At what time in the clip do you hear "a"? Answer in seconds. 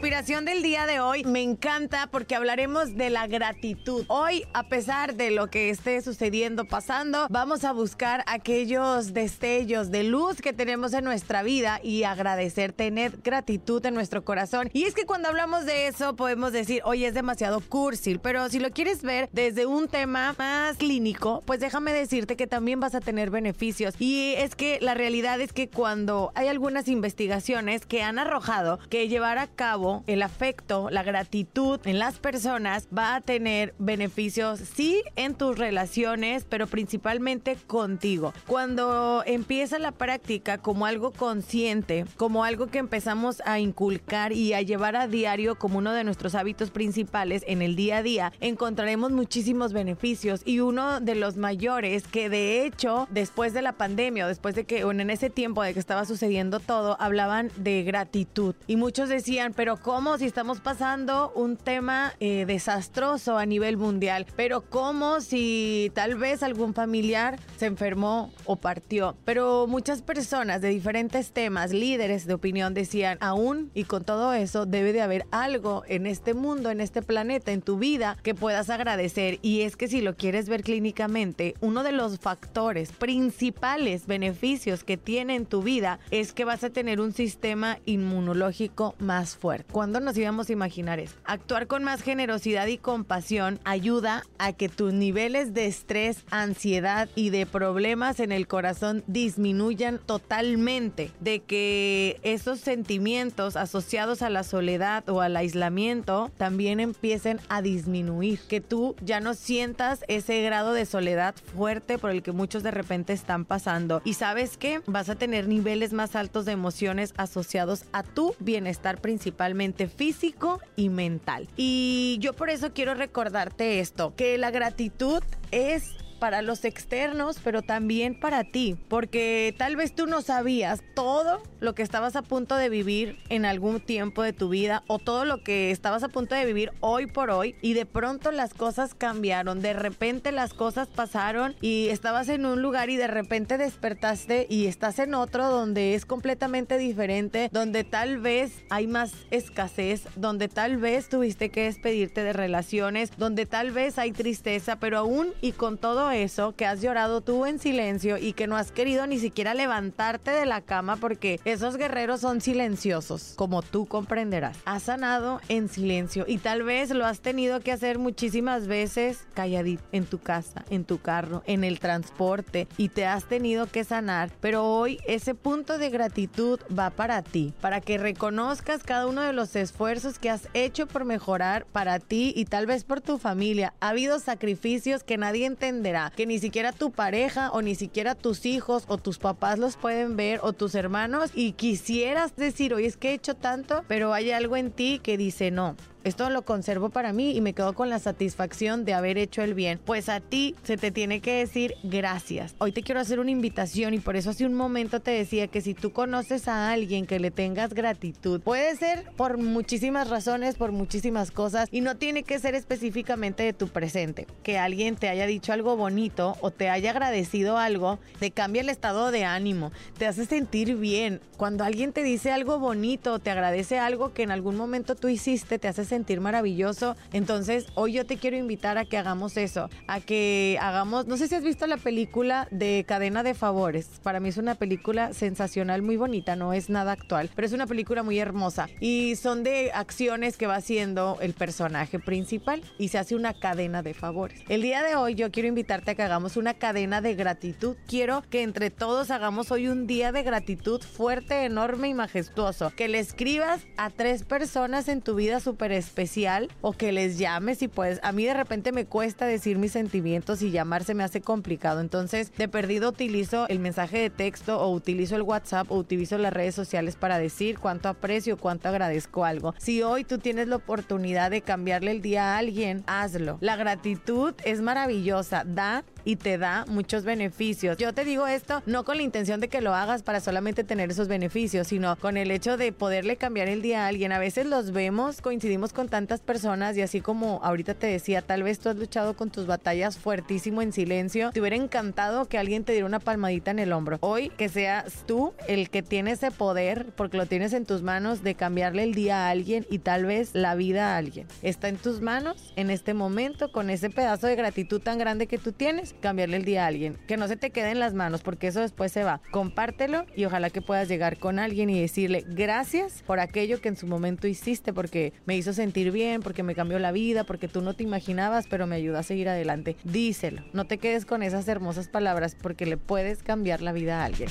4.54-4.62, 7.64-7.72, 22.94-23.00, 29.36-29.46, 33.14-33.20, 43.44-43.58, 44.52-44.62, 44.96-45.06, 47.98-48.02, 63.38-63.46, 86.64-86.70, 90.48-90.52, 94.38-94.52, 104.22-104.30, 107.48-107.62, 115.08-115.14, 117.92-118.02, 132.14-132.22, 136.02-136.08, 200.08-200.20, 206.48-206.70, 228.78-228.86, 229.86-230.00, 245.90-245.94, 253.76-253.90, 258.02-258.12, 272.34-272.38, 283.84-283.88, 284.12-284.18, 299.26-299.30, 300.94-300.96, 306.64-306.68, 318.98-319.02, 324.02-324.04